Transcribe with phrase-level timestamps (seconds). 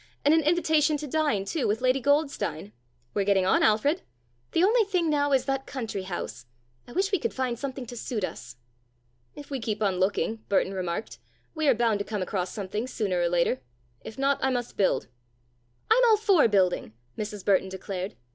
[0.25, 2.73] And an invitation to dine, too, with Lady Goldstein.
[3.13, 4.01] We're getting on, Alfred.
[4.51, 6.47] The only thing now is that country house.
[6.87, 8.55] I wish we could find something to suit us."
[9.35, 11.19] "If we keep on looking," Burton remarked,
[11.53, 13.61] "we are bound to come across something sooner or later.
[14.03, 15.05] If not, I must build."
[15.91, 17.45] "I'm all for building," Mrs.
[17.45, 18.15] Burton declared.